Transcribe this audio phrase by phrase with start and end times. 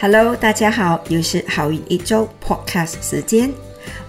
[0.00, 3.50] Hello，大家好，又是好运一周 Podcast 时间，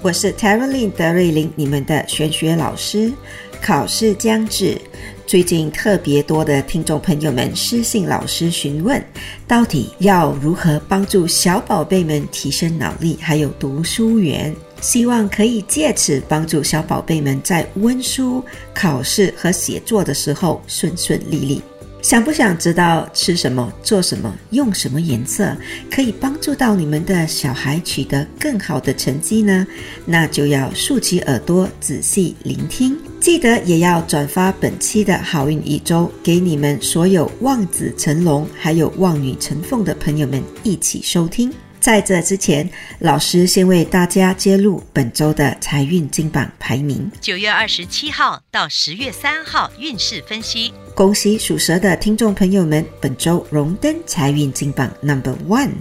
[0.04, 3.12] 我是 t e r a l i n 德瑞琳，你们的玄学老师。
[3.60, 4.80] 考试将至，
[5.26, 9.04] 最近特别多的听众朋友们私信老师询问，
[9.48, 21.62] 到底要如何帮助小宝贝们提升脑力，还有读书源，希望可以借此帮助小宝贝们在温书、考试和写作的时候顺顺利利。
[22.02, 25.56] 想不想知道吃什么、做什么、用什么颜色
[25.92, 29.68] 可以帮助到你们的小孩取得更好的成绩呢？
[30.06, 41.54] 那就要竖起耳朵仔细聆听，记得也要转发本期的好运一周给你们所有望子成龙还有望女成凤的朋友们一起收听。
[41.82, 47.10] 在这之前，老师先为大家揭露本周的财运金榜排名。
[47.22, 50.74] 九月二十七号到十月三号运势分析。
[51.00, 55.72] 恭喜属蛇的听众朋友们，本周荣登财运金榜 Number One。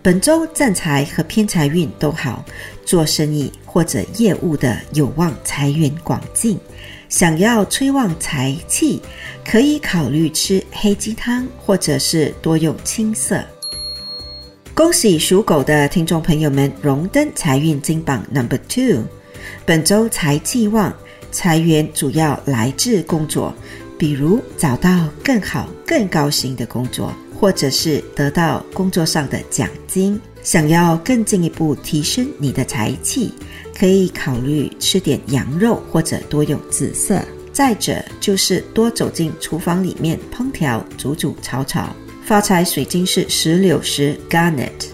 [0.00, 2.44] 本周正财和偏财运都好，
[2.84, 6.56] 做生意或者业务的有望财源广进。
[7.08, 9.02] 想要催旺财气，
[9.44, 13.44] 可以考虑吃黑鸡汤，或者是多用青色。
[14.74, 19.02] 恭喜属狗的听众朋友们荣登财运金榜 Number Two，
[19.66, 20.94] 本周财气旺，
[21.32, 23.52] 财源主要来自工作，
[24.02, 30.20] 比如找到更好、更高薪的工作，或者是得到工作上的奖金。
[30.42, 33.32] 想要更进一步提升你的财气，
[33.78, 37.22] 可以考虑吃点羊肉，或者多用紫色。
[37.52, 41.94] 再者就是多走进厨房里面烹调，煮煮炒炒。
[42.24, 44.88] 发财水晶是石榴石 （Garnet）。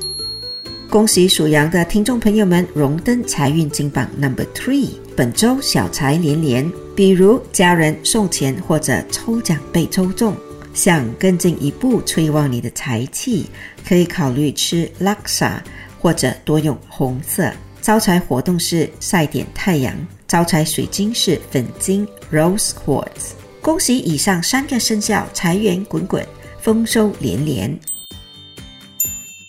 [0.90, 4.90] 恭喜属羊的听众朋友们荣登财运金榜 Number Three。
[5.18, 10.32] 本周小财连连，比如家人送钱或者抽奖被抽中。
[10.72, 13.50] 想更进一步催旺你的财气，
[13.84, 15.54] 可以考虑吃 Laksa
[15.98, 17.52] 或者多用红色。
[17.82, 19.92] 招财活动是晒点太阳。
[20.28, 23.32] 招财水晶是粉晶 Rose Quartz。
[23.60, 26.24] 恭喜以上三个生肖财源滚滚。
[26.60, 27.76] 丰收连连。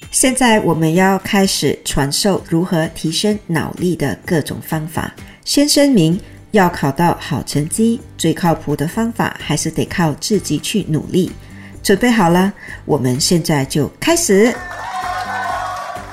[0.10, 5.14] 现在我们要开始传授如何提升脑力的各种方法。
[5.50, 6.22] 先声明，
[6.52, 11.32] 要考到好成绩，最靠谱的方法还是得靠自己去努力。
[11.82, 12.54] 准备好了，
[12.86, 14.54] 我们现在就开始。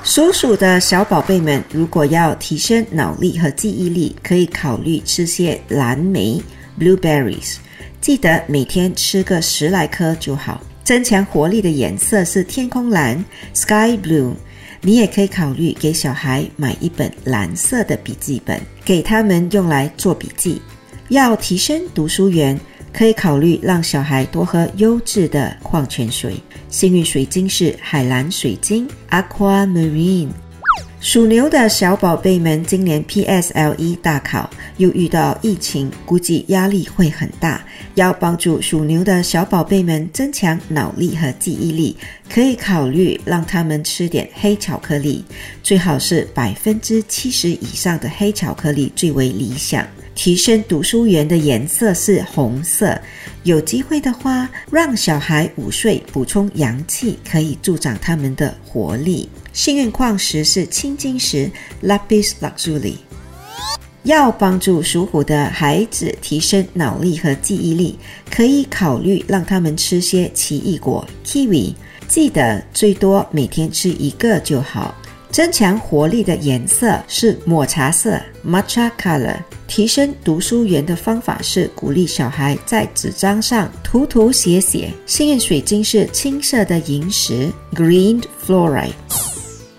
[0.02, 6.42] 属鼠的小宝贝们，如果要提升脑力和记忆力，可以考虑吃些蓝莓
[6.80, 7.56] （blueberries），
[8.00, 10.62] 记得每天吃个十来颗就好。
[10.82, 13.22] 增强活力的颜色是天空蓝
[13.52, 14.32] （Sky Blue）。
[14.82, 20.60] 你也可以考虑给小孩买一本蓝色的笔记本，给他们用来做笔记。
[21.08, 22.58] 要提升读书源，
[22.92, 26.36] 可以考虑让小孩多喝优质的矿泉水。
[26.68, 30.30] 幸运水晶是海蓝水晶 （Aquamarine）。
[31.00, 37.62] 属牛的小宝贝们，今年 PSLE 大考又遇到疫情，估计压力会很大。
[37.94, 41.96] 要帮助属牛的小宝贝们增强脑力和记忆力，
[42.28, 45.24] 可以考虑让他们吃点黑巧克力，
[45.62, 49.86] 最好是百分之七十以上的黑巧克力最为理想。
[50.16, 52.98] 提升读书缘的颜色是红色，
[53.44, 59.28] 有机会的话，让小孩午睡补充阳气，可以助长他们的活力。
[59.56, 61.50] 幸运矿石是青金石
[61.82, 62.96] （Lapis Lazuli）。
[64.02, 67.98] 要帮助属虎的孩子提升脑力和记忆力，
[68.30, 71.74] 可以考虑让他们吃些奇异果 （kiwi），
[72.06, 74.94] 记得最多每天吃一个就好。
[75.30, 79.38] 增强活力的颜色是抹茶色 （matcha color）。
[79.66, 84.92] 提升读书缘的方法是鼓励小孩在纸张上涂涂写写。
[85.06, 88.92] 幸运水晶是青色的萤石 （green fluorite）。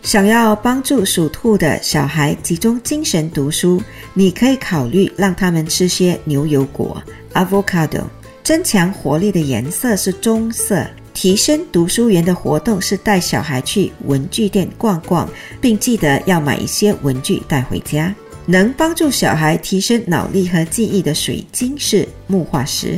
[0.08, 3.84] 想要帮助属兔的小孩集中精神读书，
[4.14, 8.04] 你可以考虑让他们吃些牛油果 （avocado）。
[8.42, 10.88] 增强活力的颜色是棕色。
[11.14, 18.16] 提升读书园的活动是带小孩去文具店逛逛，并记得要买一些文具带回家。
[18.46, 22.98] 能帮助小孩提升脑力和记忆的水晶是木化石。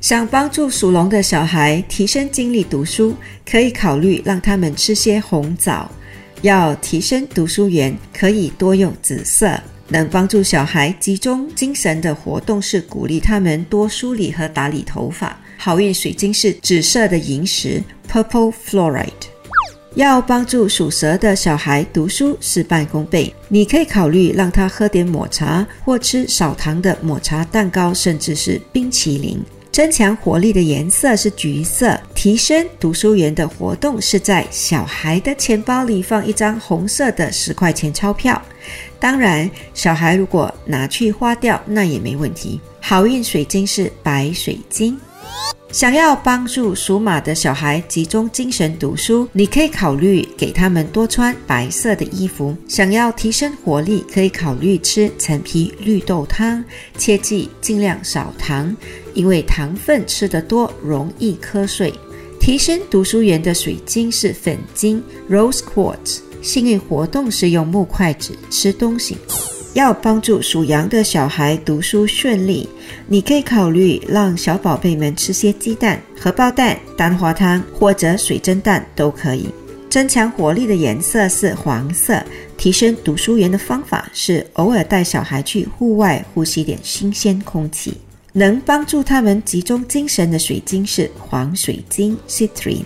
[0.00, 3.14] 想帮助属龙的小孩提升精力读书，
[3.44, 5.90] 可以考虑让他们吃些红枣。
[6.42, 9.60] 要提升读书园，可以多用紫色。
[9.88, 15.36] 能帮助小孩集中精神的活动是鼓励他们多梳理和打理头发。
[15.58, 19.28] 好运水晶是紫色的萤石 （Purple Fluorite）。
[19.96, 29.42] 要帮助属蛇的小孩读书事半功倍，你可以考虑让他喝点抹茶，或吃少糖的抹茶蛋糕，甚至是冰淇淋。
[29.72, 38.40] 增强活力的颜色是橘色，提升读书园的活动是在小孩的钱包里放一张红色的十块钱钞票。
[38.98, 42.60] 当然，小孩如果拿去花掉，那也没问题。
[42.80, 44.98] 好运水晶是白水晶。
[45.72, 52.56] 想要帮助属马的小孩集中精神读书，你可以考虑给他们多穿白色的衣服。
[52.66, 56.64] 想要提升活力，可以考虑吃陈皮绿豆汤，
[56.98, 58.76] 切记尽量少糖，
[59.14, 61.92] 因为糖分吃得多容易瞌睡。
[62.38, 69.16] 提升读书园的水晶是粉晶 （Rose Quartz），幸运活动是用木筷子吃东西。
[69.74, 72.68] 要帮助属羊的小孩读书顺利，
[73.06, 79.48] 你可以考虑让小宝贝们吃些鸡蛋、荷包蛋、蛋花汤或者水蒸蛋都可以。
[79.88, 82.20] 增强活力的颜色是黄色，
[82.56, 87.94] 提升读书园的方法是偶尔带小孩去户外呼吸点新鲜空气。
[88.32, 92.84] 能帮助他们集中精神的水晶是黄水晶 （Citrine）。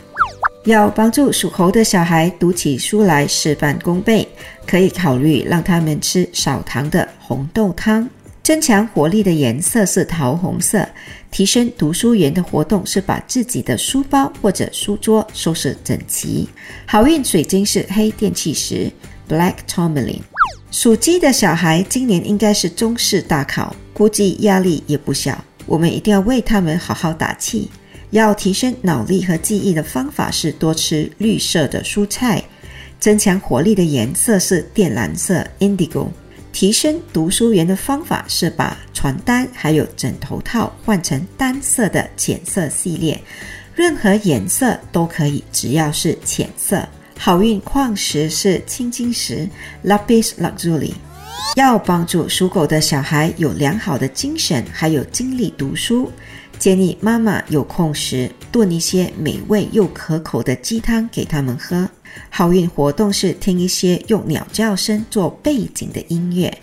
[0.64, 4.26] 要帮助属猴的小孩读起书来事半功倍，
[4.66, 8.08] 可以考虑让他们吃少糖的红豆汤。
[8.42, 10.86] 增强活力的颜色是桃红色，
[11.30, 16.48] 提升读书园的活动是把自己的书包或者书桌收拾整齐。
[16.86, 18.90] 好运水晶是黑电气石
[19.28, 20.22] （Black Tourmaline）。
[20.70, 25.44] 属鸡的小孩今年应该是中式大考，估计压力也不小。
[25.66, 27.70] 我们一定要为他们好好打气。
[28.10, 32.42] 要提升脑力和记忆的方法是多吃绿色的蔬菜，
[33.00, 36.06] 增强活力的颜色是靛蓝色 （indigo）。
[36.52, 43.20] 提升读书园的方法是把床单还有枕头套换成单色的浅色系列，
[43.74, 46.88] 任何颜色都可以，只要是浅色。
[47.18, 49.48] 好运矿石是青金石
[49.84, 50.92] （lapis lazuli）。
[51.56, 56.10] 要帮助属狗的小孩有良好的精神还有精力读书。
[56.58, 61.88] 建议妈妈有空时炖一些美味又可口的鸡汤给他们喝。
[62.30, 66.56] 好运活动是听一些用鸟叫声做背景的音乐。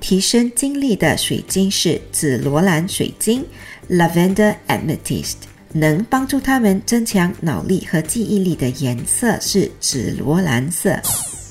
[0.00, 3.44] 提升精力的水晶是紫罗兰水晶
[3.88, 5.34] （Lavender Amethyst），
[5.72, 10.98] 能帮助他们增强脑力和记忆力的颜色是紫罗兰色。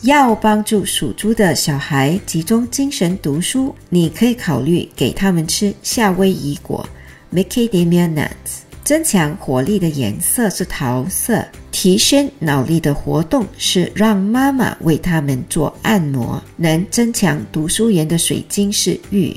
[0.04, 6.88] 要帮助属猪的小孩集中精神读书，你可以考虑给他们吃夏威夷果。
[7.33, 19.36] Macadamia nuts，增强活力的颜色是桃色，提升脑力的活动是让妈妈为他们做按摩，能增强读书人的水晶是玉。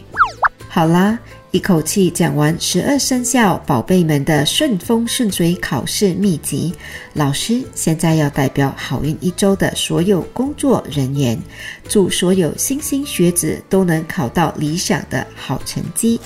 [0.69, 1.19] 好啦，
[1.52, 6.73] 一口气讲完十二生肖宝贝们的顺风顺水考试秘籍，
[7.12, 11.38] 老师现在要代表好运一周的所有工作人员，
[11.87, 16.18] 祝所有新兴学子都能考到理想的好成绩。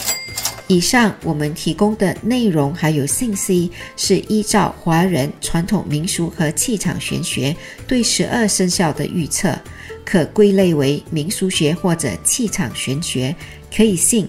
[0.69, 7.55] 以上我们提供的内容还有信息，是依照华人传统民俗和气场玄学
[7.89, 9.59] 对十二生肖的预测，
[10.05, 13.35] 可归类为民俗学或者气场玄学，
[13.75, 14.29] 可以信